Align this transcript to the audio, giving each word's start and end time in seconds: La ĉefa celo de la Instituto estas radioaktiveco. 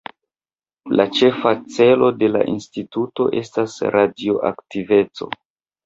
La 0.99 1.05
ĉefa 1.17 1.51
celo 1.75 2.09
de 2.23 2.31
la 2.33 2.43
Instituto 2.55 3.31
estas 3.45 3.79
radioaktiveco. 4.01 5.35